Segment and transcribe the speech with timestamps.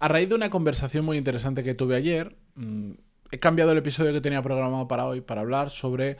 [0.00, 2.92] A raíz de una conversación muy interesante que tuve ayer, mm,
[3.32, 6.18] he cambiado el episodio que tenía programado para hoy para hablar sobre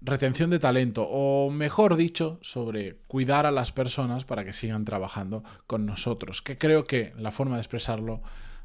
[0.00, 5.44] retención de talento, o mejor dicho, sobre cuidar a las personas para que sigan trabajando
[5.66, 8.22] con nosotros, que creo que la forma de expresarlo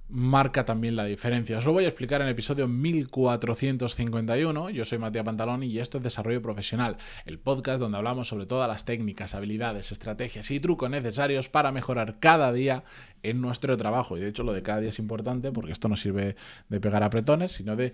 [0.07, 1.57] marca también la diferencia.
[1.57, 4.69] Os lo voy a explicar en el episodio 1451.
[4.69, 8.67] Yo soy Matías Pantalón y esto es Desarrollo Profesional, el podcast donde hablamos sobre todas
[8.67, 12.83] las técnicas, habilidades, estrategias y trucos necesarios para mejorar cada día
[13.23, 14.17] en nuestro trabajo.
[14.17, 16.35] Y de hecho lo de cada día es importante porque esto no sirve
[16.69, 17.93] de pegar apretones, sino de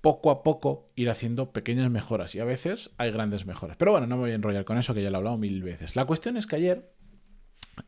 [0.00, 2.34] poco a poco ir haciendo pequeñas mejoras.
[2.34, 3.76] Y a veces hay grandes mejoras.
[3.76, 5.62] Pero bueno, no me voy a enrollar con eso que ya lo he hablado mil
[5.62, 5.96] veces.
[5.96, 6.92] La cuestión es que ayer...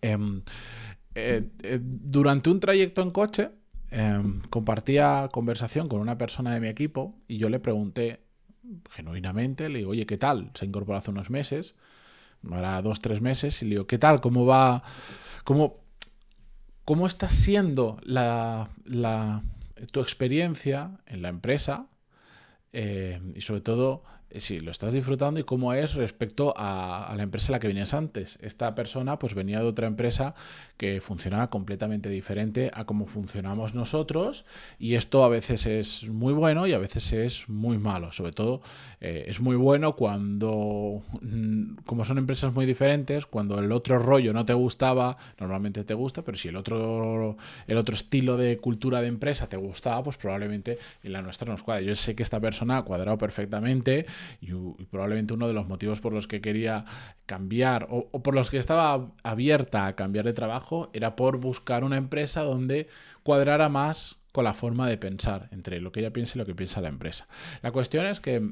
[0.01, 0.43] Em,
[1.15, 3.51] eh, eh, durante un trayecto en coche
[3.91, 8.25] em, compartía conversación con una persona de mi equipo y yo le pregunté
[8.91, 10.51] genuinamente, le digo, oye, ¿qué tal?
[10.55, 11.75] Se incorporó hace unos meses,
[12.51, 14.21] ahora dos, tres meses, y le digo, ¿qué tal?
[14.21, 14.83] ¿Cómo va?
[15.45, 15.77] ¿Cómo,
[16.85, 18.71] cómo está siendo la,
[19.93, 21.87] tu experiencia en la empresa?
[22.73, 24.03] Eh, y sobre todo
[24.41, 27.95] si lo estás disfrutando y cómo es respecto a, la empresa en la que venías
[27.95, 28.39] antes.
[28.43, 30.35] Esta persona pues venía de otra empresa
[30.77, 34.45] que funcionaba completamente diferente a cómo funcionamos nosotros
[34.79, 38.13] y esto a veces es muy bueno y a veces es muy malo.
[38.13, 38.63] Sobre todo
[39.01, 44.33] eh, es muy bueno cuando, mm, como son empresas muy diferentes, cuando el otro rollo
[44.33, 49.01] no te gustaba, normalmente te gusta, pero si el otro, el otro estilo de cultura
[49.01, 51.83] de empresa te gustaba, pues probablemente en la nuestra nos cuadra.
[51.83, 54.07] Yo sé que esta persona ha cuadrado perfectamente
[54.41, 54.53] y,
[54.91, 56.85] probablemente uno de los motivos por los que quería
[57.27, 61.97] cambiar o, por los que estaba abierta a cambiar de trabajo era por buscar una
[61.97, 62.89] empresa donde
[63.23, 66.55] cuadrara más con la forma de pensar entre lo que ella piensa y lo que
[66.55, 67.29] piensa la empresa.
[67.63, 68.51] La cuestión es que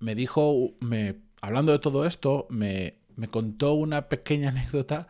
[0.00, 5.06] me dijo, me, hablando de todo esto, me, me contó una pequeña anécdota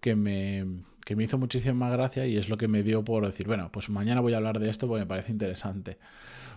[0.00, 3.46] que me, que me hizo muchísima gracia y es lo que me dio por decir,
[3.46, 5.98] bueno, pues mañana voy a hablar de esto porque me parece interesante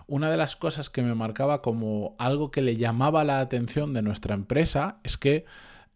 [0.06, 4.02] una de las cosas que me marcaba como algo que le llamaba la atención de
[4.02, 5.44] nuestra empresa es que,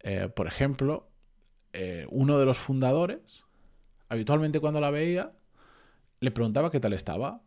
[0.01, 1.09] eh, por ejemplo,
[1.73, 3.45] eh, uno de los fundadores,
[4.09, 5.31] habitualmente cuando la veía,
[6.19, 7.41] le preguntaba qué tal estaba.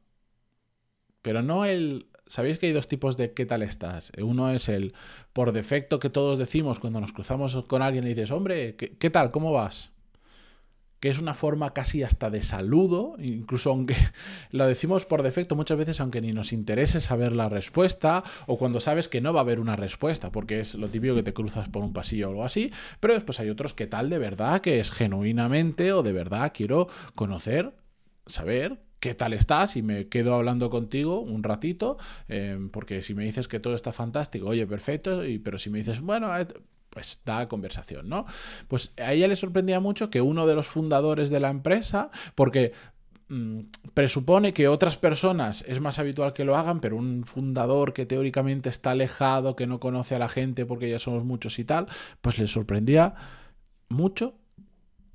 [1.22, 2.08] Pero no el...
[2.26, 4.10] ¿Sabéis que hay dos tipos de qué tal estás?
[4.18, 4.94] Uno es el
[5.34, 9.30] por defecto que todos decimos cuando nos cruzamos con alguien y dices, hombre, qué tal?
[9.30, 9.93] ¿Cómo vas?
[11.00, 13.94] Que es una forma casi hasta de saludo, incluso aunque
[14.50, 18.80] lo decimos por defecto muchas veces, aunque ni nos interese saber la respuesta, o cuando
[18.80, 21.68] sabes que no va a haber una respuesta, porque es lo típico que te cruzas
[21.68, 24.80] por un pasillo o algo así, pero después hay otros que tal de verdad, que
[24.80, 27.74] es genuinamente o de verdad quiero conocer,
[28.26, 33.24] saber qué tal estás y me quedo hablando contigo un ratito, eh, porque si me
[33.24, 36.46] dices que todo está fantástico, oye, perfecto, y, pero si me dices, bueno, eh,
[36.94, 38.24] pues da conversación, ¿no?
[38.68, 42.72] Pues a ella le sorprendía mucho que uno de los fundadores de la empresa, porque
[43.28, 43.60] mm,
[43.92, 48.68] presupone que otras personas es más habitual que lo hagan, pero un fundador que teóricamente
[48.68, 51.88] está alejado, que no conoce a la gente porque ya somos muchos y tal,
[52.22, 53.14] pues le sorprendía
[53.88, 54.38] mucho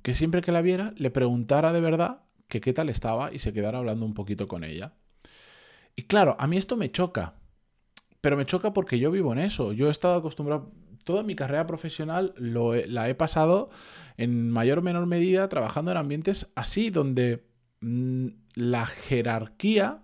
[0.02, 3.52] que siempre que la viera le preguntara de verdad que qué tal estaba y se
[3.52, 4.92] quedara hablando un poquito con ella.
[5.96, 7.34] Y claro, a mí esto me choca,
[8.20, 9.72] pero me choca porque yo vivo en eso.
[9.72, 10.70] Yo he estado acostumbrado,
[11.10, 13.68] toda mi carrera profesional lo la he pasado
[14.16, 17.44] en mayor o menor medida trabajando en ambientes así, donde
[17.80, 20.02] mm, la jerarquía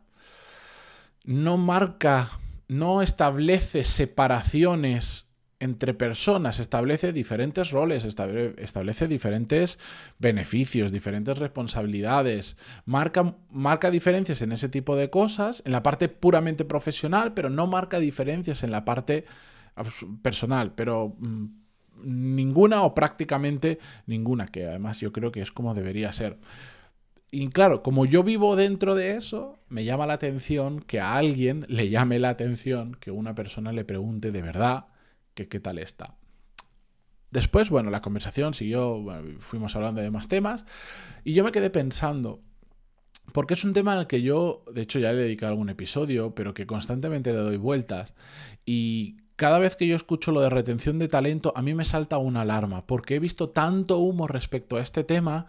[1.25, 5.29] no marca, no establece separaciones
[5.61, 9.79] entre personas, establece diferentes roles, establece diferentes
[10.19, 16.65] beneficios, diferentes responsabilidades, marca, marca diferencias en ese tipo de cosas, en la parte puramente
[16.65, 19.25] profesional, pero no marca diferencias en la parte
[20.23, 21.47] personal, pero mm,
[22.03, 26.39] ninguna o prácticamente ninguna, que además yo creo que es como debería ser.
[27.31, 31.67] Y claro, como yo vivo dentro de eso, me llama la atención que a alguien
[31.69, 34.87] le llame la atención que una persona le pregunte de verdad
[35.35, 36.17] que qué tal está.
[37.31, 39.05] Después, bueno, la conversación siguió,
[39.41, 40.65] fuimos hablando de más temas
[41.25, 42.41] y yo me quedé pensando,
[43.33, 46.35] porque es un tema al que yo, de hecho ya le he dedicado algún episodio,
[46.35, 48.15] pero que constantemente le doy vueltas
[48.65, 52.19] y cada vez que yo escucho lo de retención de talento, a mí me salta
[52.19, 55.47] una alarma, porque he visto tanto humo respecto a este tema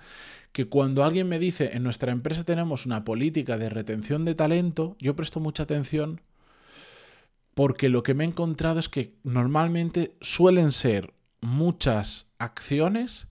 [0.51, 4.95] que cuando alguien me dice, en nuestra empresa tenemos una política de retención de talento,
[4.99, 6.21] yo presto mucha atención
[7.53, 13.27] porque lo que me he encontrado es que normalmente suelen ser muchas acciones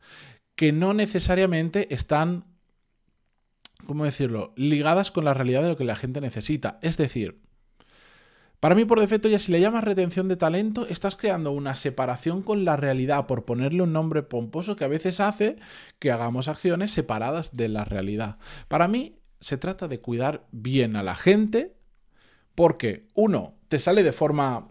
[0.57, 2.45] que no necesariamente están,
[3.87, 6.81] ¿cómo decirlo?, ligadas con la realidad de lo que la gente necesita.
[6.83, 7.41] Es decir,
[8.67, 12.43] Para mí, por defecto, ya si le llamas retención de talento, estás creando una separación
[12.43, 15.55] con la realidad por ponerle un nombre pomposo que a veces hace
[16.01, 18.39] que hagamos acciones separadas de la realidad.
[18.67, 21.77] Para mí, se trata de cuidar bien a la gente
[22.57, 24.67] porque, uno, te sale de forma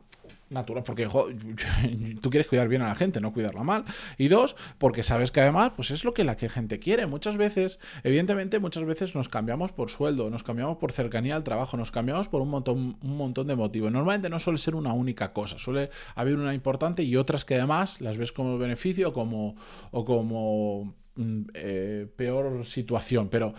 [0.55, 1.07] natural, porque
[2.21, 3.85] tú quieres cuidar bien a la gente, no cuidarla mal.
[4.17, 7.05] Y dos, porque sabes que además, pues es lo que la gente quiere.
[7.05, 11.77] Muchas veces, evidentemente, muchas veces nos cambiamos por sueldo, nos cambiamos por cercanía al trabajo,
[11.77, 13.91] nos cambiamos por un montón, un montón de motivos.
[13.91, 18.01] Normalmente no suele ser una única cosa, suele haber una importante y otras que además
[18.01, 19.55] las ves como beneficio como,
[19.91, 23.29] o como mm, eh, peor situación.
[23.29, 23.53] Pero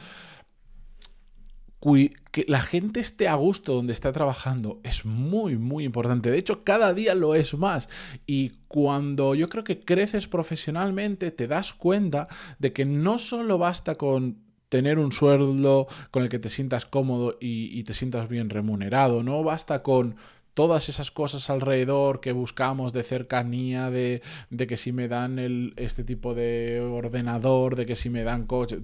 [2.32, 6.30] que la gente esté a gusto donde está trabajando es muy, muy importante.
[6.30, 7.88] De hecho, cada día lo es más.
[8.26, 12.28] Y cuando yo creo que creces profesionalmente, te das cuenta
[12.58, 14.38] de que no solo basta con
[14.68, 19.44] tener un sueldo con el que te sientas cómodo y, te sientas bien remunerado, no
[19.44, 20.16] basta con
[20.54, 25.72] todas esas cosas alrededor que buscamos de cercanía, de, de que si me dan el,
[25.76, 28.78] este tipo de ordenador, de que si me dan coche.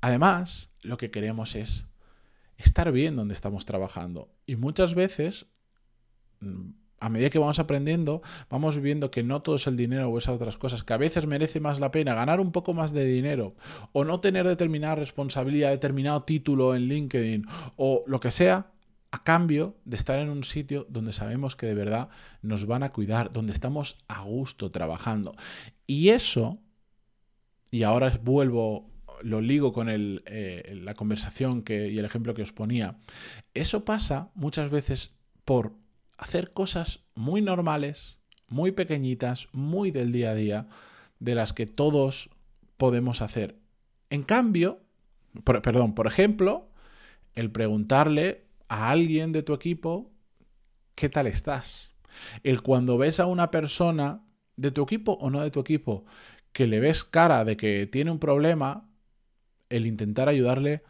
[0.00, 1.86] Además, lo que queremos es
[2.64, 4.28] estar bien donde estamos trabajando.
[4.46, 5.46] Y muchas veces,
[6.40, 6.70] mm,
[7.00, 10.36] a medida que vamos aprendiendo, vamos viendo que no todo es el dinero o esas
[10.36, 13.54] otras cosas, que a veces merece más la pena ganar un poco más de dinero
[13.92, 17.46] o no tener determinada responsabilidad, determinado título en LinkedIn
[17.76, 18.70] o lo que sea,
[19.10, 22.08] a cambio de estar en un sitio donde sabemos que de verdad
[22.42, 25.36] nos van a cuidar, donde estamos a gusto trabajando.
[25.86, 26.58] Y eso,
[27.70, 28.90] y ahora vuelvo
[29.22, 32.98] lo ligo con eh, la conversación que, y el ejemplo que os ponía,
[33.54, 35.14] eso pasa muchas veces
[35.44, 35.74] por
[36.18, 38.18] hacer cosas muy normales,
[38.48, 40.68] muy pequeñitas, muy del día a día,
[41.18, 42.30] de las que todos
[42.76, 43.58] podemos hacer.
[44.10, 44.80] En cambio,
[45.44, 46.68] perdón, por ejemplo,
[47.34, 50.12] el preguntarle a alguien de tu equipo,
[50.94, 51.92] ¿qué tal estás?
[52.42, 54.24] El cuando ves a una persona
[54.56, 56.04] de tu equipo o no de tu equipo,
[56.52, 58.88] que le ves cara de que tiene un problema,
[59.68, 60.82] el intentar ayudarle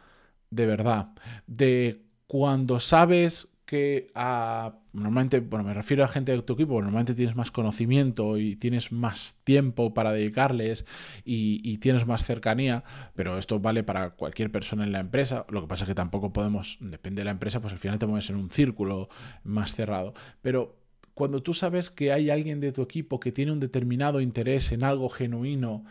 [0.49, 1.09] de verdad.
[1.47, 7.15] De cuando sabes que a, normalmente, bueno, me refiero a gente de tu equipo, normalmente
[7.15, 10.85] tienes más conocimiento y tienes más tiempo para dedicarles
[11.23, 12.83] y, tienes más cercanía,
[13.15, 15.45] pero esto vale para cualquier persona en la empresa.
[15.49, 18.05] Lo que pasa es que tampoco podemos, depende de la empresa, pues al final te
[18.05, 19.09] mueves en un círculo
[19.43, 20.13] más cerrado.
[20.41, 20.77] Pero
[21.15, 24.83] cuando tú sabes que hay alguien de tu equipo que tiene un determinado interés en
[24.83, 25.85] algo genuino,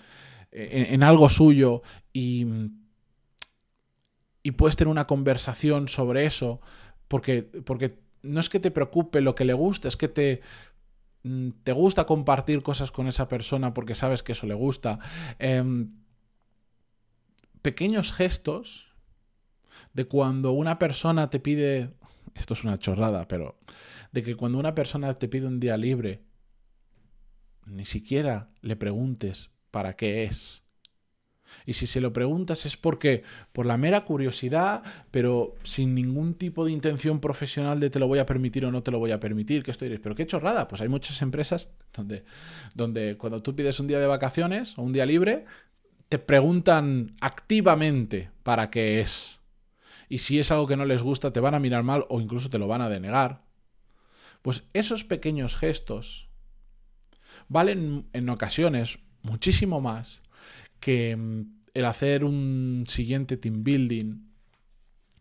[0.54, 2.46] en algo suyo y
[4.44, 6.60] y puedes tener una conversación sobre eso,
[7.08, 10.42] porque, porque no es que te preocupe lo que le gusta, es que te,
[11.24, 14.98] mm, te gusta compartir cosas con esa persona porque sabes que eso le gusta.
[15.38, 15.94] Em,
[17.62, 18.86] pequeños gestos
[19.94, 21.94] de cuando una persona te pide,
[22.34, 23.58] esto es una chorrada, pero
[24.12, 26.22] de que cuando una persona te pide un día libre,
[27.64, 30.64] ni siquiera le preguntes para qué es
[31.66, 33.22] y si se lo preguntas es porque,
[33.52, 38.18] por la mera curiosidad, pero sin ningún tipo de intención profesional de te lo voy
[38.18, 40.68] a permitir o no te lo voy a permitir, que esto diréis, pero qué chorrada,
[40.68, 42.24] pues hay muchas empresas donde,
[42.74, 45.46] donde cuando tú pides un día de vacaciones o un día libre,
[46.08, 49.40] te preguntan activamente para qué es.
[50.08, 52.50] Y si es algo que no les gusta, te van a mirar mal o incluso
[52.50, 53.42] te lo van a denegar.
[54.42, 56.28] Pues esos pequeños gestos
[57.48, 60.22] valen en ocasiones muchísimo más
[60.78, 61.42] que mm,
[61.74, 64.20] el hacer un siguiente team building,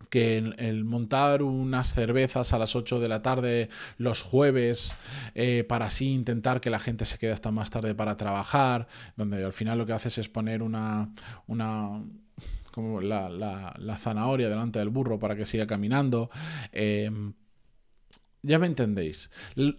[0.08, 3.68] que el, montar unas cervezas a las 8 de la tarde
[3.98, 4.94] los jueves
[5.34, 9.44] eh, para así intentar que la gente se quede hasta más tarde para trabajar, donde
[9.44, 11.12] al final lo que haces es poner una,
[11.48, 12.00] una
[12.70, 16.30] como la, la, zanahoria delante del burro para que siga caminando.
[16.72, 17.10] Eh,
[18.44, 19.30] ya me entendéis.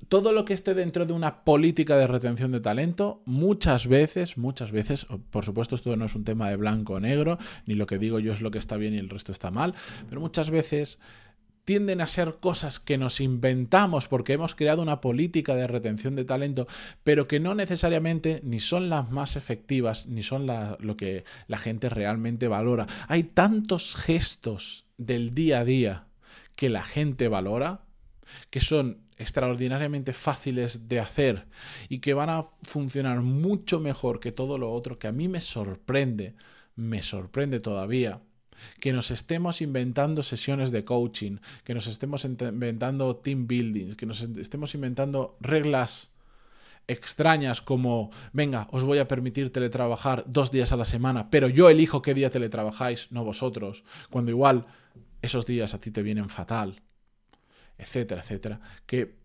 [0.09, 4.71] Todo lo que esté dentro de una política de retención de talento, muchas veces, muchas
[4.71, 7.99] veces, por supuesto esto no es un tema de blanco o negro, ni lo que
[7.99, 9.75] digo yo es lo que está bien y el resto está mal,
[10.09, 10.99] pero muchas veces
[11.63, 16.25] tienden a ser cosas que nos inventamos porque hemos creado una política de retención de
[16.25, 16.67] talento,
[17.03, 21.89] pero que no necesariamente ni son las más efectivas, ni son lo que la gente
[21.89, 22.87] realmente valora.
[23.07, 26.07] Hay tantos gestos del día a día
[26.55, 27.84] que la gente valora
[28.49, 31.45] que son extraordinariamente fáciles de hacer
[31.89, 35.41] y que van a funcionar mucho mejor que todo lo otro, que a mí me
[35.41, 36.35] sorprende,
[36.75, 38.21] me sorprende todavía,
[38.79, 44.21] que nos estemos inventando sesiones de coaching, que nos estemos inventando team building, que nos
[44.21, 46.09] estemos inventando reglas
[46.87, 51.69] extrañas como, venga, os voy a permitir teletrabajar dos días a la semana, pero yo
[51.69, 54.67] elijo qué día teletrabajáis, no vosotros, cuando igual
[55.21, 56.81] esos días a ti te vienen fatal
[57.77, 59.17] etcétera, etcétera, que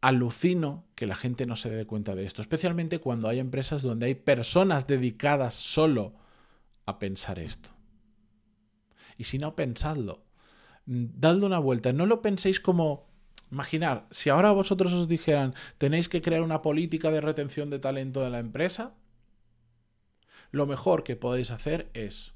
[0.00, 4.06] alucino que la gente no se dé cuenta de esto, especialmente cuando hay empresas donde
[4.06, 6.14] hay personas dedicadas solo
[6.86, 7.70] a pensar esto.
[9.16, 10.24] Y si no, pensadlo.
[10.86, 11.92] Mm, dadle una vuelta.
[11.92, 13.06] No lo penséis como...
[13.50, 18.20] Imaginar, si ahora vosotros os dijeran, tenéis que crear una política de retención de talento
[18.22, 18.94] de la empresa,
[20.50, 22.34] lo mejor que podéis hacer es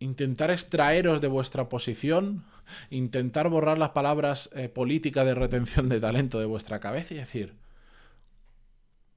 [0.00, 2.44] intentar extraeros de vuestra posición,
[2.88, 7.54] intentar borrar las palabras eh, política de retención de talento de vuestra cabeza y decir,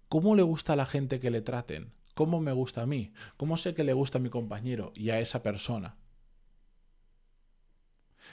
[0.09, 1.93] ¿cómo le gusta a la gente que le traten?
[2.13, 3.13] ¿Cómo me gusta a mí?
[3.37, 5.95] ¿Cómo sé que le gusta a mi compañero y a esa persona?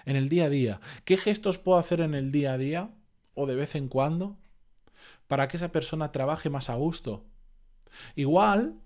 [0.04, 2.90] En el día a día, ¿qué gestos puedo hacer en el día a día
[3.34, 4.36] o de vez en cuando
[5.28, 7.24] para que esa persona trabaje más a gusto?
[8.16, 8.80] Igual,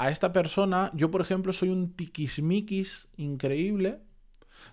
[0.00, 4.00] a esta persona, yo por ejemplo soy un tiquismiquis increíble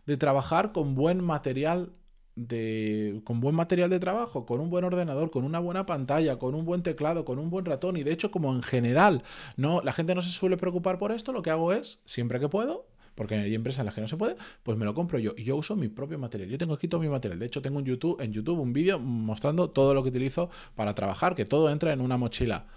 [0.06, 1.92] de trabajar con buen material
[2.36, 6.56] de, con buen material de trabajo, con un buen ordenador, con una buena pantalla, con
[6.56, 9.24] un buen teclado, con un buen ratón y de hecho como en general
[9.58, 12.48] no la gente no se suele preocupar por esto, lo que hago es siempre que
[12.48, 15.34] puedo porque hay empresas en las que no se puede, pues me lo compro yo
[15.36, 16.50] y yo uso mi propio material.
[16.50, 17.40] Yo tengo aquí todo mi material.
[17.40, 20.94] De hecho, tengo en YouTube, en YouTube un vídeo mostrando todo lo que utilizo para
[20.94, 22.68] trabajar, que todo entra en una mochila.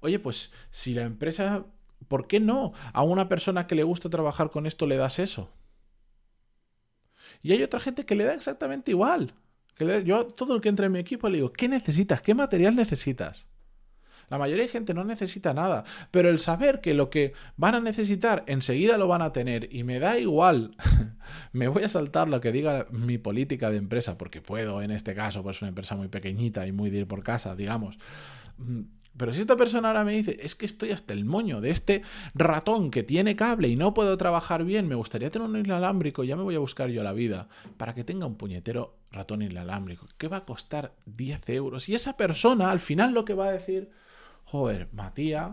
[0.00, 1.64] Oye, pues si la empresa
[2.08, 2.72] ¿Por qué no?
[2.92, 5.50] A una persona que le gusta trabajar con esto le das eso.
[7.42, 9.34] Y hay otra gente que le da exactamente igual.
[9.76, 12.22] Que yo todo el que entra en mi equipo le digo, ¿qué necesitas?
[12.22, 13.46] ¿Qué material necesitas?
[14.28, 17.80] La mayoría de gente no necesita nada, pero el saber que lo que van a
[17.80, 20.76] necesitar enseguida lo van a tener y me da igual,
[21.52, 25.14] me voy a saltar lo que diga mi política de empresa, porque puedo en este
[25.14, 27.98] caso, pues una empresa muy pequeñita y muy de ir por casa, digamos,
[29.16, 32.02] pero si esta persona ahora me dice, es que estoy hasta el moño de este
[32.34, 36.36] ratón que tiene cable y no puedo trabajar bien, me gustaría tener un inalámbrico, ya
[36.36, 40.28] me voy a buscar yo la vida para que tenga un puñetero ratón inalámbrico, ¿Qué
[40.28, 41.88] va a costar 10 euros.
[41.88, 43.90] Y esa persona al final lo que va a decir,
[44.44, 45.52] joder, Matías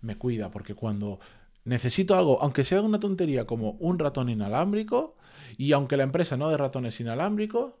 [0.00, 1.18] me cuida, porque cuando
[1.64, 5.16] necesito algo, aunque sea una tontería como un ratón inalámbrico,
[5.56, 7.72] y aunque la empresa no de ratones inalámbricos,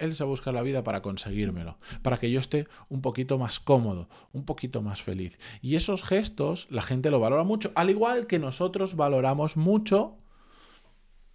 [0.00, 4.08] él se busca la vida para conseguírmelo, para que yo esté un poquito más cómodo,
[4.32, 5.38] un poquito más feliz.
[5.62, 10.16] Y esos gestos la gente lo valora mucho, al igual que nosotros valoramos mucho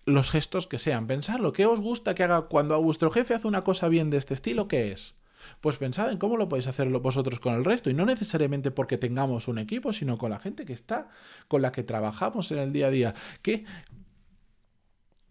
[0.05, 1.07] los gestos que sean.
[1.07, 4.33] Pensarlo, ¿qué os gusta que haga cuando vuestro jefe hace una cosa bien de este
[4.33, 4.67] estilo?
[4.67, 5.15] ¿Qué es?
[5.61, 8.97] Pues pensad en cómo lo podéis hacerlo vosotros con el resto y no necesariamente porque
[8.97, 11.09] tengamos un equipo, sino con la gente que está,
[11.47, 13.15] con la que trabajamos en el día a día.
[13.41, 13.65] ¿Qué,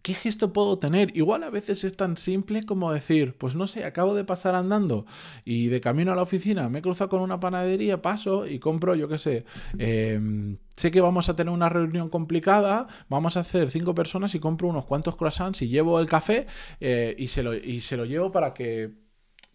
[0.05, 1.17] ¿qué gesto puedo tener?
[1.17, 5.07] Igual a veces es tan simple como decir, pues no sé, acabo de pasar andando
[5.45, 8.93] y de camino a la oficina me he cruzado con una panadería, paso y compro,
[8.93, 9.45] yo qué sé,
[9.79, 14.39] em, sé que vamos a tener una reunión complicada, vamos a hacer cinco personas y
[14.39, 16.45] compro unos cuantos croissants y llevo el café
[16.79, 18.91] eh, y, se lo, y se lo llevo para que,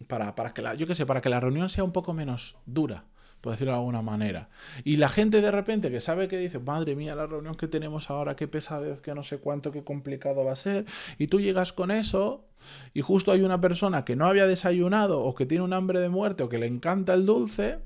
[0.07, 2.57] para, para que la, yo qué sé, para que la reunión sea un poco menos
[2.65, 3.05] dura
[3.41, 4.49] por decirlo de alguna manera.
[4.83, 8.11] Y la gente de repente que sabe que dice, madre mía, la reunión que tenemos
[8.11, 10.85] ahora, qué pesadez, que no sé cuánto, qué complicado va a ser,
[11.17, 12.45] y tú llegas con eso
[12.93, 16.09] y justo hay una persona que no había desayunado o que tiene un hambre de
[16.09, 17.79] muerte o que le encanta el dulce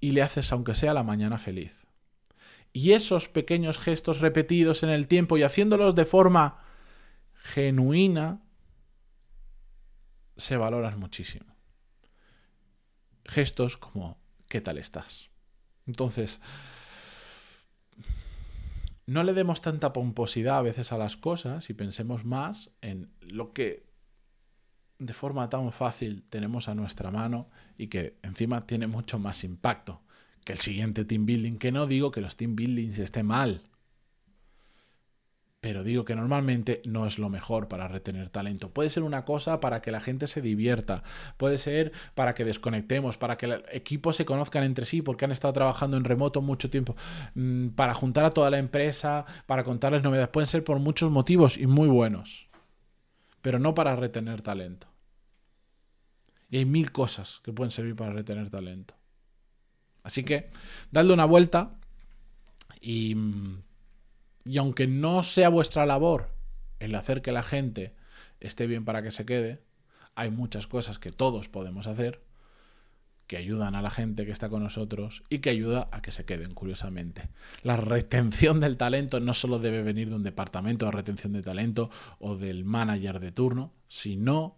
[0.00, 1.86] y le haces aunque sea la mañana feliz.
[2.72, 6.58] Y esos pequeños gestos repetidos en el tiempo y haciéndolos de forma
[7.34, 8.42] genuina,
[10.38, 11.58] se valoran muchísimo
[13.28, 14.18] gestos como
[14.48, 15.30] ¿qué tal estás?
[15.86, 16.40] Entonces,
[19.06, 23.52] no le demos tanta pomposidad a veces a las cosas y pensemos más en lo
[23.52, 23.86] que
[24.98, 30.02] de forma tan fácil tenemos a nuestra mano y que encima tiene mucho más impacto
[30.44, 33.62] que el siguiente team building, que no digo que los team buildings estén mal,
[35.60, 38.70] pero digo que normalmente no es lo mejor para retener talento.
[38.70, 41.02] Puede ser una cosa para que la gente se divierta,
[41.36, 45.32] puede ser para que desconectemos, para que el equipo se conozcan entre sí porque han
[45.32, 46.94] estado trabajando en remoto mucho tiempo,
[47.34, 50.28] mm, para juntar a toda la empresa, para contarles novedades.
[50.28, 52.48] Pueden ser por muchos motivos y muy buenos,
[53.42, 54.86] pero no para retener talento.
[56.50, 58.94] Y hay mil cosas que pueden servir para retener talento.
[60.04, 60.50] Así que,
[60.92, 61.76] dadle una vuelta
[62.80, 63.62] y mm,
[64.48, 66.34] y aunque no sea vuestra labor
[66.78, 67.94] el hacer que la gente
[68.40, 69.62] esté bien para que se quede,
[70.14, 72.22] hay muchas cosas que todos podemos hacer
[73.26, 76.24] que ayudan a la gente que está con nosotros y que ayuda a que se
[76.24, 77.28] queden, curiosamente.
[77.62, 81.90] La retención del talento no solo debe venir de un departamento de retención de talento
[82.18, 84.56] o del manager de turno, sino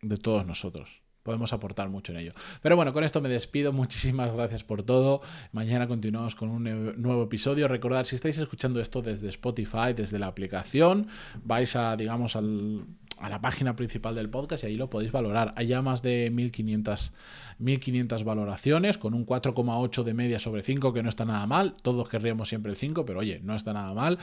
[0.00, 2.32] de todos nosotros podemos aportar mucho en ello.
[2.62, 3.72] Pero bueno, con esto me despido.
[3.82, 5.20] Muchísimas gracias por todo.
[5.52, 6.62] Mañana continuamos con un
[7.02, 7.68] nuevo episodio.
[7.68, 11.08] Recordad, si estáis escuchando esto desde Spotify, desde la aplicación,
[11.42, 12.86] vais a, digamos, al,
[13.18, 15.54] a la página principal del podcast y ahí lo podéis valorar.
[15.56, 17.12] Hay ya más de 1500,
[17.58, 21.74] 1500 valoraciones con un 4,8 de media sobre 5 que no está nada mal.
[21.82, 24.18] Todos querríamos siempre el 5, pero oye, no está nada mal.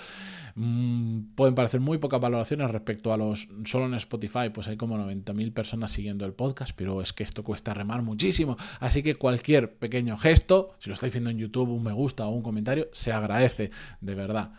[0.56, 4.98] Mm, pueden parecer muy pocas valoraciones respecto a los solo en Spotify, pues hay como
[4.98, 8.58] 90.000 personas siguiendo el podcast, pero es que esto cuesta remar muchísimo.
[8.80, 12.30] Así que cualquier pequeño gesto, si lo estáis viendo en YouTube, un me gusta o
[12.30, 13.72] un comentario, se agradece,
[14.02, 14.52] de verdad.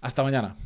[0.00, 0.56] Hasta mañana.